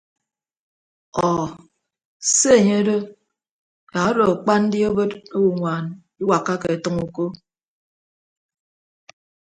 Ọọ 1.27 1.43
se 2.35 2.49
enye 2.59 2.75
odo 2.81 2.97
yak 3.93 4.07
odo 4.11 4.23
akpa 4.33 4.53
ndi 4.63 4.79
obod 4.89 5.11
owoñwan 5.37 5.85
iwakkake 6.21 6.67
ọtʌñ 6.75 6.95
uko. 7.05 7.23